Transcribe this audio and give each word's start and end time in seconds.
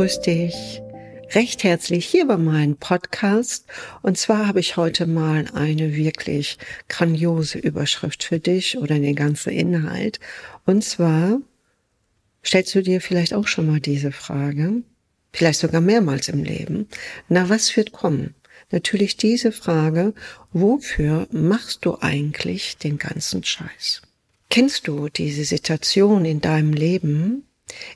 begrüße 0.00 0.22
dich 0.22 0.80
recht 1.32 1.62
herzlich 1.62 2.06
hier 2.06 2.26
bei 2.26 2.38
meinem 2.38 2.76
Podcast. 2.76 3.66
Und 4.00 4.16
zwar 4.16 4.46
habe 4.46 4.58
ich 4.58 4.78
heute 4.78 5.06
mal 5.06 5.44
eine 5.52 5.94
wirklich 5.94 6.56
grandiose 6.88 7.58
Überschrift 7.58 8.24
für 8.24 8.38
dich 8.38 8.78
oder 8.78 8.98
den 8.98 9.14
ganzen 9.14 9.50
Inhalt. 9.50 10.18
Und 10.64 10.84
zwar 10.84 11.42
stellst 12.42 12.74
du 12.74 12.82
dir 12.82 13.02
vielleicht 13.02 13.34
auch 13.34 13.46
schon 13.46 13.66
mal 13.66 13.78
diese 13.78 14.10
Frage, 14.10 14.82
vielleicht 15.34 15.60
sogar 15.60 15.82
mehrmals 15.82 16.30
im 16.30 16.44
Leben. 16.44 16.88
Na, 17.28 17.50
was 17.50 17.76
wird 17.76 17.92
kommen? 17.92 18.34
Natürlich 18.70 19.18
diese 19.18 19.52
Frage, 19.52 20.14
wofür 20.54 21.28
machst 21.30 21.84
du 21.84 21.98
eigentlich 22.00 22.78
den 22.78 22.96
ganzen 22.96 23.44
Scheiß? 23.44 24.00
Kennst 24.48 24.88
du 24.88 25.10
diese 25.10 25.44
Situation 25.44 26.24
in 26.24 26.40
deinem 26.40 26.72
Leben, 26.72 27.44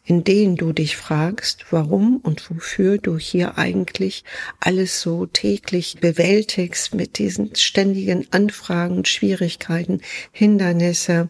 in 0.05 0.25
denen 0.25 0.57
du 0.57 0.73
dich 0.73 0.97
fragst, 0.97 1.67
warum 1.71 2.19
und 2.19 2.51
wofür 2.51 2.99
du 2.99 3.19
hier 3.19 3.59
eigentlich 3.59 4.25
alles 4.61 5.01
so 5.01 5.27
täglich 5.27 5.99
bewältigst 6.01 6.95
mit 6.95 7.19
diesen 7.19 7.55
ständigen 7.57 8.27
Anfragen, 8.31 9.05
Schwierigkeiten, 9.05 10.01
Hindernisse 10.33 11.29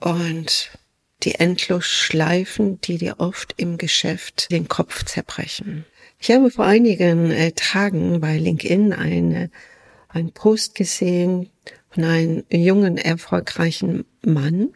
und 0.00 0.70
die 1.22 1.36
endlos 1.36 1.86
Schleifen, 1.86 2.80
die 2.82 2.98
dir 2.98 3.16
oft 3.18 3.54
im 3.56 3.78
Geschäft 3.78 4.50
den 4.50 4.68
Kopf 4.68 5.04
zerbrechen. 5.04 5.84
Ich 6.20 6.30
habe 6.30 6.50
vor 6.50 6.64
einigen 6.64 7.30
äh, 7.30 7.52
Tagen 7.52 8.20
bei 8.20 8.38
LinkedIn 8.38 8.92
eine, 8.92 9.50
einen 10.08 10.32
Post 10.32 10.74
gesehen 10.74 11.50
von 11.90 12.04
einem 12.04 12.44
jungen, 12.50 12.98
erfolgreichen 12.98 14.04
Mann, 14.22 14.74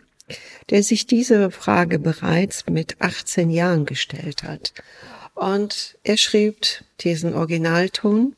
der 0.71 0.83
sich 0.83 1.07
diese 1.07 1.51
Frage 1.51 1.99
bereits 1.99 2.67
mit 2.67 3.01
18 3.01 3.51
Jahren 3.51 3.87
gestellt 3.87 4.43
hat. 4.43 4.73
Und 5.35 5.99
er 6.03 6.17
schrieb 6.17 6.67
diesen 7.01 7.35
Originalton, 7.35 8.37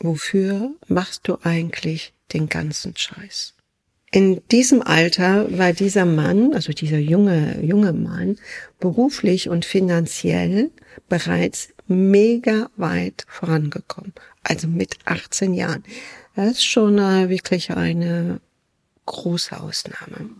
wofür 0.00 0.74
machst 0.88 1.28
du 1.28 1.38
eigentlich 1.42 2.12
den 2.32 2.48
ganzen 2.48 2.96
Scheiß? 2.96 3.54
In 4.12 4.42
diesem 4.48 4.82
Alter 4.82 5.56
war 5.56 5.72
dieser 5.72 6.04
Mann, 6.04 6.52
also 6.52 6.72
dieser 6.72 6.98
junge, 6.98 7.60
junge 7.62 7.92
Mann, 7.92 8.38
beruflich 8.80 9.48
und 9.48 9.64
finanziell 9.64 10.70
bereits 11.08 11.68
mega 11.86 12.70
weit 12.76 13.24
vorangekommen. 13.28 14.12
Also 14.42 14.66
mit 14.66 14.96
18 15.04 15.54
Jahren. 15.54 15.84
Das 16.34 16.52
ist 16.52 16.64
schon 16.64 16.96
wirklich 16.96 17.70
eine 17.70 18.40
große 19.06 19.60
Ausnahme. 19.60 20.30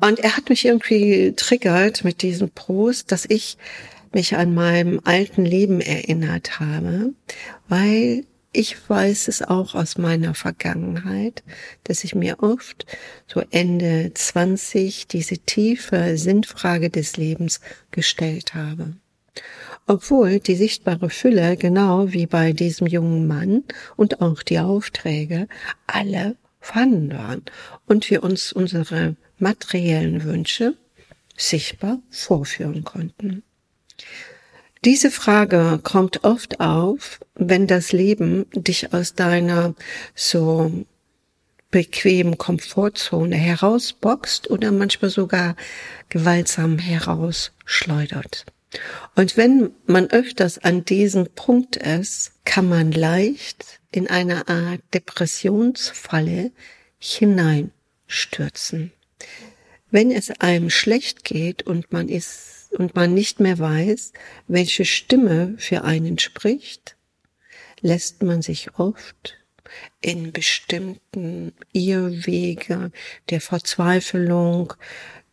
Und 0.00 0.18
er 0.18 0.36
hat 0.36 0.48
mich 0.48 0.64
irgendwie 0.64 1.32
triggert 1.36 2.04
mit 2.04 2.22
diesem 2.22 2.50
Post, 2.50 3.12
dass 3.12 3.24
ich 3.24 3.56
mich 4.12 4.36
an 4.36 4.54
meinem 4.54 5.00
alten 5.04 5.44
Leben 5.44 5.80
erinnert 5.80 6.60
habe, 6.60 7.14
weil 7.68 8.24
ich 8.52 8.76
weiß 8.88 9.28
es 9.28 9.40
auch 9.40 9.74
aus 9.74 9.96
meiner 9.96 10.34
Vergangenheit, 10.34 11.42
dass 11.84 12.04
ich 12.04 12.14
mir 12.14 12.42
oft 12.42 12.84
so 13.26 13.42
Ende 13.50 14.12
20 14.12 15.06
diese 15.06 15.38
tiefe 15.38 16.18
Sinnfrage 16.18 16.90
des 16.90 17.16
Lebens 17.16 17.60
gestellt 17.90 18.54
habe. 18.54 18.94
Obwohl 19.86 20.38
die 20.38 20.54
sichtbare 20.54 21.08
Fülle, 21.08 21.56
genau 21.56 22.12
wie 22.12 22.26
bei 22.26 22.52
diesem 22.52 22.86
jungen 22.86 23.26
Mann 23.26 23.64
und 23.96 24.20
auch 24.20 24.42
die 24.42 24.58
Aufträge, 24.58 25.48
alle 25.86 26.36
vorhanden 26.60 27.12
waren 27.12 27.42
und 27.86 28.08
wir 28.10 28.22
uns 28.22 28.52
unsere 28.52 29.16
materiellen 29.42 30.24
Wünsche 30.24 30.76
sichtbar 31.36 31.98
vorführen 32.10 32.84
konnten. 32.84 33.42
Diese 34.84 35.10
Frage 35.10 35.80
kommt 35.82 36.24
oft 36.24 36.60
auf, 36.60 37.20
wenn 37.34 37.66
das 37.66 37.92
Leben 37.92 38.46
dich 38.52 38.92
aus 38.92 39.14
deiner 39.14 39.74
so 40.14 40.84
bequemen 41.70 42.36
Komfortzone 42.38 43.36
herausboxt 43.36 44.50
oder 44.50 44.72
manchmal 44.72 45.10
sogar 45.10 45.56
gewaltsam 46.08 46.78
herausschleudert. 46.78 48.44
Und 49.14 49.36
wenn 49.36 49.70
man 49.86 50.10
öfters 50.10 50.58
an 50.58 50.84
diesem 50.84 51.26
Punkt 51.26 51.76
ist, 51.76 52.32
kann 52.44 52.68
man 52.68 52.90
leicht 52.92 53.80
in 53.90 54.08
eine 54.08 54.48
Art 54.48 54.80
Depressionsfalle 54.94 56.50
hineinstürzen. 56.98 58.92
Wenn 59.90 60.10
es 60.10 60.30
einem 60.40 60.70
schlecht 60.70 61.24
geht 61.24 61.62
und 61.64 61.92
man 61.92 62.08
ist 62.08 62.70
und 62.72 62.94
man 62.94 63.12
nicht 63.12 63.40
mehr 63.40 63.58
weiß, 63.58 64.12
welche 64.48 64.84
Stimme 64.84 65.54
für 65.58 65.84
einen 65.84 66.18
spricht, 66.18 66.96
lässt 67.80 68.22
man 68.22 68.40
sich 68.40 68.78
oft 68.78 69.36
in 70.00 70.32
bestimmten 70.32 71.52
Irrwege 71.72 72.90
der 73.30 73.40
Verzweiflung, 73.40 74.74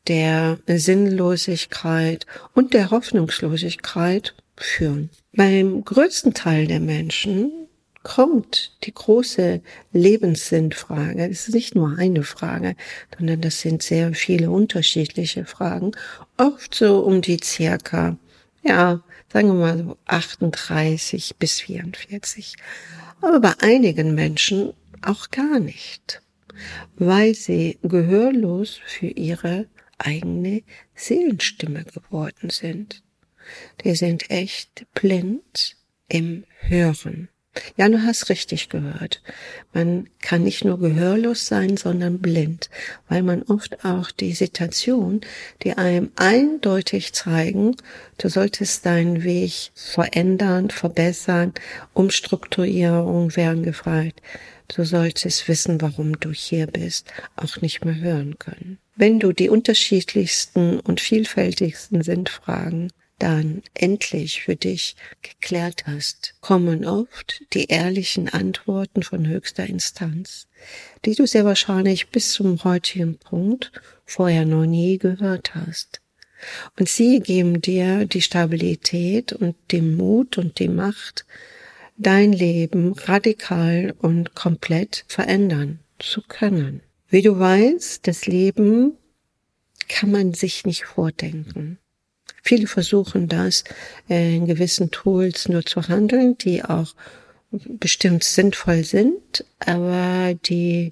der 0.08 0.60
Sinnlosigkeit 0.68 2.26
und 2.54 2.74
der 2.74 2.92
Hoffnungslosigkeit 2.92 4.36
führen. 4.58 5.10
Beim 5.34 5.84
größten 5.86 6.34
Teil 6.34 6.68
der 6.68 6.80
Menschen 6.80 7.59
kommt 8.04 8.78
die 8.84 8.94
große 8.94 9.62
Lebenssinnfrage. 9.92 11.30
Es 11.30 11.48
ist 11.48 11.54
nicht 11.54 11.76
nur 11.76 11.98
eine 11.98 12.24
Frage, 12.24 12.76
sondern 13.18 13.42
das 13.42 13.62
sind 13.62 13.84
sehr 13.84 14.14
viele 14.14 14.50
unterschiedliche 14.52 15.46
Fragen. 15.46 15.92
Oft 16.38 16.74
so 16.74 17.00
um 17.00 17.22
die 17.22 17.40
circa, 17.44 18.18
ja, 18.64 19.04
sagen 19.32 19.50
wir 19.50 19.54
mal 19.56 19.78
so 19.78 19.98
38 20.06 21.36
bis 21.38 21.60
44. 21.62 22.56
Aber 23.22 23.40
bei 23.40 23.54
einigen 23.60 24.16
Menschen 24.16 24.74
auch 25.02 25.30
gar 25.30 25.60
nicht, 25.60 26.22
weil 26.96 27.36
sie 27.36 27.80
gehörlos 27.84 28.80
für 28.86 29.08
ihre 29.08 29.68
eigene 29.98 30.64
Seelenstimme 30.96 31.84
geworden 31.84 32.50
sind. 32.50 33.04
Die 33.84 33.96
sind 33.96 34.30
echt 34.30 34.86
blind 34.94 35.76
im 36.08 36.46
Hören. 36.60 37.30
Ja, 37.78 37.90
du 37.90 38.04
hast 38.04 38.30
richtig 38.30 38.70
gehört. 38.70 39.22
Man 39.74 40.08
kann 40.22 40.44
nicht 40.44 40.64
nur 40.64 40.80
gehörlos 40.80 41.48
sein, 41.48 41.78
sondern 41.78 42.20
blind, 42.20 42.70
weil 43.08 43.24
man 43.24 43.44
oft 43.44 43.84
auch 43.84 44.12
die 44.12 44.34
Situation, 44.34 45.22
die 45.64 45.74
einem 45.74 46.12
eindeutig 46.16 47.14
zeigen, 47.14 47.76
du 48.18 48.30
solltest 48.30 48.86
deinen 48.86 49.24
Weg 49.24 49.72
verändern, 49.74 50.70
verbessern, 50.70 51.54
Umstrukturierung 51.94 53.36
werden 53.36 53.64
gefragt. 53.64 54.22
Du 54.68 54.84
solltest 54.84 55.48
wissen, 55.48 55.82
warum 55.82 56.20
du 56.20 56.32
hier 56.32 56.68
bist, 56.68 57.12
auch 57.36 57.62
nicht 57.62 57.84
mehr 57.84 57.96
hören 57.96 58.38
können. 58.38 58.78
Wenn 58.96 59.20
du 59.20 59.32
die 59.32 59.50
unterschiedlichsten 59.50 60.80
und 60.82 61.02
vielfältigsten 61.02 62.04
Sinnfragen 62.04 62.92
dann 63.20 63.62
endlich 63.74 64.42
für 64.42 64.56
dich 64.56 64.96
geklärt 65.22 65.86
hast, 65.86 66.36
kommen 66.42 66.86
oft 66.86 67.44
die 67.54 67.66
ehrlichen 67.66 68.30
Antworten 68.30 69.04
von 69.04 69.28
höchster 69.28 69.66
Instanz, 69.66 70.48
die 71.06 71.16
du 71.16 71.28
sehr 71.28 71.46
wahrscheinlich 71.46 72.10
bis 72.10 72.32
zum 72.32 72.64
heutigen 72.64 73.18
Punkt 73.18 73.72
vorher 74.06 74.46
noch 74.46 74.66
nie 74.66 74.98
gehört 74.98 75.54
hast. 75.56 76.02
Und 76.80 76.88
sie 76.88 77.20
geben 77.20 77.62
dir 77.62 78.06
die 78.06 78.22
Stabilität 78.22 79.34
und 79.34 79.56
den 79.72 79.98
Mut 79.98 80.38
und 80.38 80.60
die 80.60 80.70
Macht, 80.70 81.26
dein 81.98 82.32
Leben 82.32 82.94
radikal 82.94 83.94
und 84.00 84.36
komplett 84.36 85.04
verändern 85.08 85.80
zu 86.00 86.22
können. 86.22 86.82
Wie 87.10 87.22
du 87.22 87.38
weißt, 87.38 88.08
das 88.08 88.26
Leben 88.26 88.94
kann 89.90 90.12
man 90.12 90.34
sich 90.34 90.66
nicht 90.66 90.86
vordenken. 90.86 91.78
Viele 92.50 92.66
versuchen 92.66 93.28
das 93.28 93.64
in 94.08 94.48
gewissen 94.48 94.90
Tools 94.90 95.50
nur 95.50 95.68
zu 95.68 95.88
handeln, 95.88 96.36
die 96.36 96.64
auch 96.64 96.96
bestimmt 97.52 98.24
sinnvoll 98.24 98.84
sind, 98.84 99.46
aber 99.60 100.34
die 100.34 100.92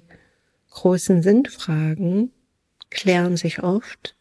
großen 0.70 1.20
Sinnfragen 1.20 2.30
klären 2.90 3.36
sich 3.36 3.60
oft 3.60 4.14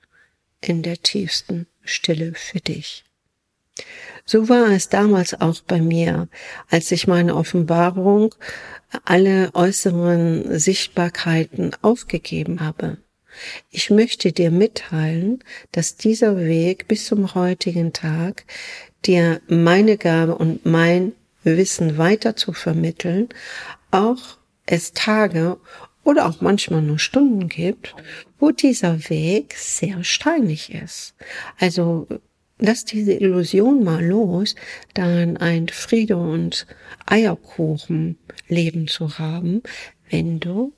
in 0.62 0.82
der 0.82 0.98
tiefsten 0.98 1.68
Stille 1.84 2.34
für 2.34 2.60
dich. 2.60 3.04
So 4.26 4.50
war 4.50 4.72
es 4.72 4.90
damals 4.90 5.40
auch 5.40 5.62
bei 5.62 5.80
mir, 5.80 6.30
als 6.72 6.92
ich 6.92 7.06
meine 7.06 7.36
Offenbarung 7.36 8.34
alle 9.06 9.54
äußeren 9.54 10.58
Sichtbarkeiten 10.58 11.76
aufgegeben 11.84 12.62
habe. 12.62 12.98
Ich 13.72 13.90
möchte 13.90 14.32
dir 14.32 14.52
mitteilen, 14.52 15.44
dass 15.72 15.98
dieser 15.98 16.38
Weg 16.38 16.88
bis 16.88 17.06
zum 17.06 17.36
heutigen 17.36 17.94
Tag 17.94 18.46
dir 19.06 19.42
meine 19.48 19.98
Gabe 19.98 20.36
und 20.36 20.66
mein 20.66 21.14
Wissen 21.44 21.98
weiter 21.98 22.36
zu 22.36 22.54
vermitteln, 22.54 23.30
auch 23.92 24.38
es 24.66 24.94
Tage 24.94 25.58
oder 26.04 26.28
auch 26.28 26.42
manchmal 26.42 26.82
nur 26.82 27.00
Stunden 27.00 27.48
gibt, 27.48 27.96
wo 28.40 28.52
dieser 28.52 29.10
Weg 29.10 29.56
sehr 29.56 30.04
steinig 30.04 30.74
ist. 30.74 31.16
Also 31.58 32.08
lass 32.60 32.86
diese 32.86 33.14
Illusion 33.14 33.84
mal 33.84 34.04
los, 34.04 34.56
dann 34.94 35.38
ein 35.38 35.68
Friede 35.70 36.18
und 36.18 36.66
Eierkuchen 37.06 38.18
Leben 38.48 38.88
zu 38.88 39.20
haben, 39.20 39.64
wenn 40.10 40.40
du 40.40 40.74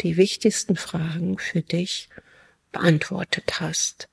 die 0.00 0.16
wichtigsten 0.16 0.76
Fragen 0.76 1.38
für 1.38 1.62
dich 1.62 2.08
beantwortet 2.72 3.60
hast. 3.60 4.08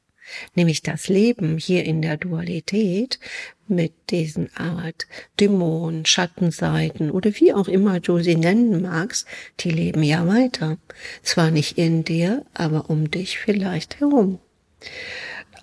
Nämlich 0.56 0.82
das 0.82 1.08
Leben 1.08 1.58
hier 1.58 1.84
in 1.86 2.02
der 2.02 2.18
Dualität 2.18 3.20
mit 3.68 3.94
diesen 4.10 4.50
Art 4.56 5.06
Dämonen, 5.40 6.06
Schattenseiten 6.06 7.12
oder 7.12 7.32
wie 7.36 7.54
auch 7.54 7.68
immer 7.68 8.00
du 8.00 8.20
sie 8.20 8.36
nennen 8.36 8.82
magst, 8.82 9.28
die 9.60 9.70
leben 9.70 10.02
ja 10.02 10.28
weiter. 10.28 10.78
Zwar 11.22 11.52
nicht 11.52 11.78
in 11.78 12.04
dir, 12.04 12.44
aber 12.54 12.90
um 12.90 13.12
dich 13.12 13.38
vielleicht 13.38 14.00
herum. 14.00 14.40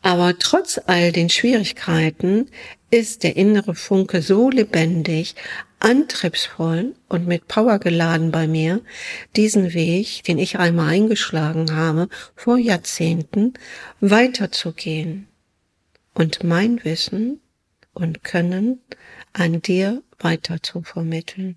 Aber 0.01 0.37
trotz 0.39 0.81
all 0.87 1.13
den 1.13 1.29
Schwierigkeiten 1.29 2.49
ist 2.93 3.25
der 3.25 3.37
innere 3.37 3.75
Funke 3.75 4.23
so 4.23 4.51
lebendig, 4.51 5.35
antriebsvoll 5.81 6.95
und 7.09 7.27
mit 7.27 7.49
Power 7.49 7.81
geladen 7.81 8.31
bei 8.31 8.47
mir, 8.47 8.81
diesen 9.35 9.75
Weg, 9.75 10.23
den 10.25 10.39
ich 10.39 10.59
einmal 10.59 10.91
eingeschlagen 10.91 11.75
habe, 11.75 12.09
vor 12.37 12.59
Jahrzehnten, 12.59 13.55
weiterzugehen 14.01 15.27
und 16.15 16.45
mein 16.45 16.85
Wissen 16.85 17.41
und 17.93 18.23
Können 18.23 18.81
an 19.33 19.63
dir 19.63 20.03
weiter 20.21 20.63
zu 20.63 20.83
vermitteln, 20.83 21.57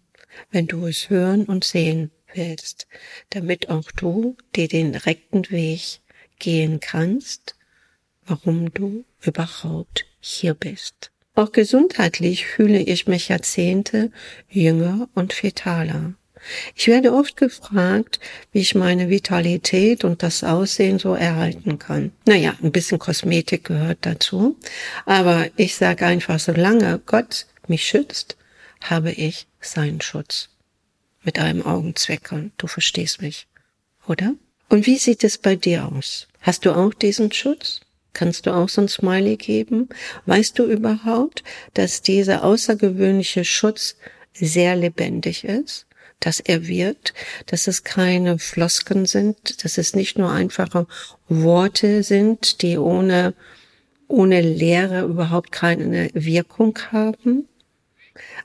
wenn 0.49 0.65
du 0.65 0.87
es 0.87 1.09
hören 1.09 1.45
und 1.45 1.63
sehen 1.63 2.09
willst, 2.33 2.87
damit 3.29 3.69
auch 3.69 3.91
du 3.91 4.35
dir 4.55 4.67
den 4.67 4.93
direkten 4.93 5.51
Weg 5.51 5.99
gehen 6.39 6.79
kannst 6.79 7.55
warum 8.25 8.73
du 8.73 9.05
überhaupt 9.21 10.05
hier 10.19 10.53
bist. 10.53 11.11
Auch 11.35 11.51
gesundheitlich 11.51 12.45
fühle 12.45 12.79
ich 12.79 13.07
mich 13.07 13.27
Jahrzehnte 13.27 14.09
jünger 14.49 15.09
und 15.13 15.33
fetaler. 15.33 16.13
Ich 16.75 16.87
werde 16.87 17.13
oft 17.13 17.37
gefragt, 17.37 18.19
wie 18.51 18.59
ich 18.59 18.75
meine 18.75 19.09
Vitalität 19.09 20.03
und 20.03 20.23
das 20.23 20.43
Aussehen 20.43 20.99
so 20.99 21.13
erhalten 21.13 21.77
kann. 21.79 22.11
Naja, 22.25 22.55
ein 22.61 22.71
bisschen 22.71 22.99
Kosmetik 22.99 23.65
gehört 23.65 23.99
dazu, 24.01 24.55
aber 25.05 25.47
ich 25.57 25.75
sage 25.75 26.05
einfach, 26.05 26.39
solange 26.39 27.01
Gott 27.05 27.47
mich 27.67 27.85
schützt, 27.85 28.37
habe 28.81 29.11
ich 29.11 29.47
seinen 29.59 30.01
Schutz. 30.01 30.49
Mit 31.23 31.39
einem 31.39 31.65
Augenzwinkern, 31.65 32.51
du 32.57 32.67
verstehst 32.67 33.21
mich, 33.21 33.47
oder? 34.07 34.35
Und 34.69 34.85
wie 34.85 34.97
sieht 34.97 35.23
es 35.23 35.37
bei 35.37 35.55
dir 35.55 35.91
aus? 35.91 36.27
Hast 36.41 36.65
du 36.65 36.75
auch 36.75 36.93
diesen 36.93 37.31
Schutz? 37.31 37.81
Kannst 38.15 38.45
du 38.45 38.51
auch 38.55 38.69
so 38.69 38.81
ein 38.81 38.87
Smiley 38.87 39.35
geben? 39.35 39.89
Weißt 40.25 40.57
du 40.57 40.63
überhaupt, 40.63 41.43
dass 41.73 42.01
dieser 42.01 42.45
außergewöhnliche 42.45 43.43
Schutz 43.43 43.97
sehr 44.33 44.75
lebendig 44.77 45.43
ist? 45.43 45.85
Dass 46.21 46.39
er 46.39 46.65
wirkt, 46.65 47.13
dass 47.45 47.67
es 47.67 47.83
keine 47.83 48.39
Flosken 48.39 49.05
sind, 49.05 49.63
dass 49.65 49.77
es 49.77 49.95
nicht 49.95 50.17
nur 50.17 50.31
einfache 50.31 50.87
Worte 51.27 52.03
sind, 52.03 52.61
die 52.61 52.77
ohne, 52.77 53.33
ohne 54.07 54.39
Lehre 54.39 55.01
überhaupt 55.03 55.51
keine 55.51 56.09
Wirkung 56.13 56.79
haben? 56.93 57.49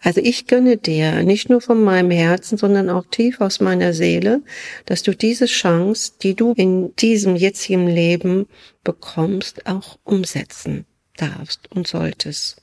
Also 0.03 0.21
ich 0.21 0.47
gönne 0.47 0.77
dir 0.77 1.23
nicht 1.23 1.49
nur 1.49 1.61
von 1.61 1.83
meinem 1.83 2.11
Herzen, 2.11 2.59
sondern 2.59 2.91
auch 2.91 3.05
tief 3.11 3.41
aus 3.41 3.61
meiner 3.61 3.93
Seele, 3.93 4.43
dass 4.87 5.03
du 5.03 5.15
diese 5.15 5.47
Chance, 5.47 6.13
die 6.23 6.35
du 6.35 6.53
in 6.53 6.95
diesem 6.97 7.37
jetzigen 7.37 7.87
Leben 7.87 8.47
bekommst, 8.83 9.67
auch 9.67 9.99
umsetzen 10.05 10.87
darfst 11.17 11.71
und 11.71 11.87
solltest. 11.87 12.63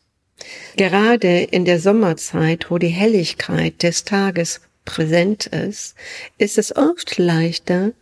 Gerade 0.76 1.44
in 1.44 1.66
der 1.66 1.80
Sommerzeit, 1.80 2.70
wo 2.70 2.78
die 2.78 2.88
Helligkeit 2.88 3.82
des 3.84 4.04
Tages 4.04 4.62
präsent 4.86 5.48
ist, 5.48 5.96
ist 6.38 6.58
es 6.58 6.76
oft 6.76 7.18
leichter, 7.18 7.94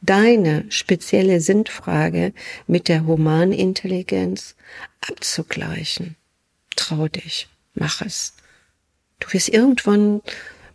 deine 0.00 0.66
spezielle 0.68 1.40
Sinnfrage 1.40 2.32
mit 2.66 2.88
der 2.88 3.06
Humanintelligenz 3.06 4.54
abzugleichen. 5.00 6.16
Trau 6.76 7.08
dich, 7.08 7.48
mach 7.74 8.02
es. 8.02 8.34
Du 9.20 9.32
wirst 9.32 9.48
irgendwann 9.48 10.22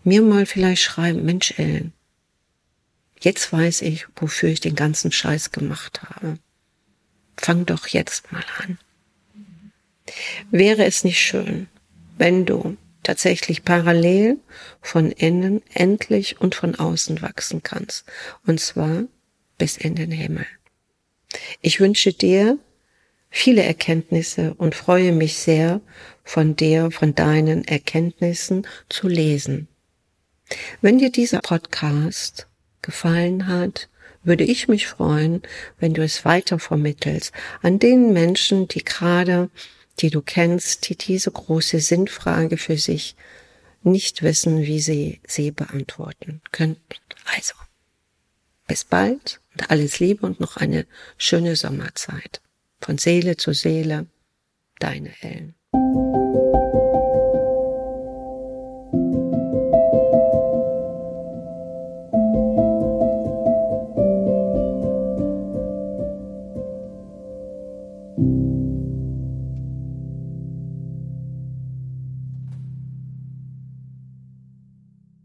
mir 0.03 0.21
mal 0.21 0.45
vielleicht 0.45 0.81
schreiben, 0.81 1.25
Mensch, 1.25 1.53
Ellen, 1.57 1.93
jetzt 3.19 3.51
weiß 3.51 3.81
ich, 3.81 4.07
wofür 4.15 4.49
ich 4.49 4.59
den 4.59 4.75
ganzen 4.75 5.11
Scheiß 5.11 5.51
gemacht 5.51 6.01
habe. 6.03 6.37
Fang 7.37 7.65
doch 7.65 7.87
jetzt 7.87 8.31
mal 8.31 8.43
an. 8.59 8.77
Wäre 10.51 10.85
es 10.85 11.03
nicht 11.03 11.21
schön, 11.21 11.67
wenn 12.17 12.45
du 12.45 12.77
tatsächlich 13.03 13.63
parallel 13.63 14.37
von 14.81 15.11
innen 15.11 15.61
endlich 15.73 16.41
und 16.41 16.55
von 16.55 16.75
außen 16.75 17.21
wachsen 17.21 17.63
kannst. 17.63 18.05
Und 18.45 18.59
zwar 18.59 19.03
bis 19.57 19.77
in 19.77 19.95
den 19.95 20.11
Himmel. 20.11 20.45
Ich 21.61 21.79
wünsche 21.79 22.13
dir 22.13 22.57
viele 23.29 23.63
Erkenntnisse 23.63 24.53
und 24.55 24.75
freue 24.75 25.11
mich 25.11 25.37
sehr, 25.37 25.81
von 26.23 26.55
dir, 26.55 26.91
von 26.91 27.15
deinen 27.15 27.63
Erkenntnissen 27.67 28.67
zu 28.87 29.07
lesen. 29.07 29.67
Wenn 30.81 30.99
dir 30.99 31.11
dieser 31.11 31.39
Podcast 31.39 32.47
gefallen 32.81 33.47
hat, 33.47 33.89
würde 34.23 34.43
ich 34.43 34.67
mich 34.67 34.87
freuen, 34.87 35.41
wenn 35.79 35.93
du 35.93 36.03
es 36.03 36.25
weiter 36.25 36.59
vermittelst 36.59 37.33
an 37.61 37.79
den 37.79 38.13
Menschen, 38.13 38.67
die 38.67 38.83
gerade, 38.83 39.49
die 39.99 40.09
du 40.09 40.21
kennst, 40.21 40.89
die 40.89 40.95
diese 40.95 41.31
große 41.31 41.79
Sinnfrage 41.79 42.57
für 42.57 42.77
sich 42.77 43.15
nicht 43.81 44.23
wissen, 44.23 44.61
wie 44.61 44.81
sie 44.81 45.21
sie 45.25 45.51
beantworten 45.51 46.41
könnten. 46.51 46.95
Also, 47.35 47.53
bis 48.67 48.83
bald 48.83 49.39
und 49.53 49.71
alles 49.71 49.99
Liebe 49.99 50.25
und 50.25 50.39
noch 50.39 50.57
eine 50.57 50.85
schöne 51.17 51.55
Sommerzeit. 51.55 52.41
Von 52.81 52.97
Seele 52.97 53.37
zu 53.37 53.53
Seele, 53.53 54.07
deine 54.79 55.11
Ellen. 55.21 55.55